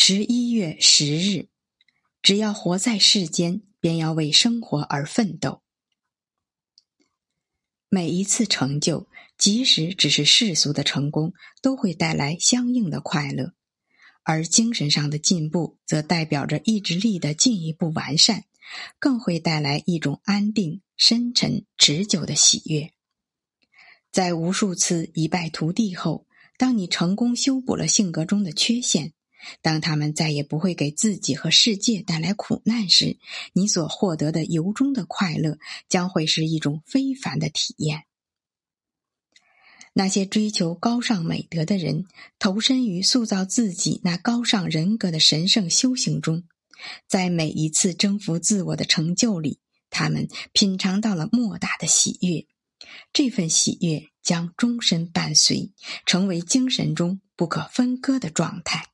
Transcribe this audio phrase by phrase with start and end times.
[0.00, 1.48] 十一月十日，
[2.22, 5.60] 只要活在世间，便要为生活而奋斗。
[7.88, 13.54] 每一次成就，即使只是世俗的成功，都会带来相应的快乐；
[14.22, 18.44] 而精神上的进步，则代表着意志力的进一步完善，
[19.00, 22.92] 更会带来一种安定、深沉、持久的喜悦。
[24.12, 29.12] 在无数次一败涂地后，当你成功修补了性格中的缺陷。
[29.62, 33.18] 当他们再也不会给自己和世界带来苦难时，
[33.52, 38.04] 你所获得的由衷的快乐将会是一种非凡的体验。
[39.94, 42.06] 那些追求高尚美德的人，
[42.38, 46.44] 投身于塑造自己那高尚人格的神圣修行中，
[47.08, 49.58] 在每一次征服自我的成就里，
[49.90, 52.46] 他们品尝到了莫大的喜悦。
[53.12, 55.72] 这份喜悦将终身伴随，
[56.06, 58.84] 成为精神中不可分割的状态。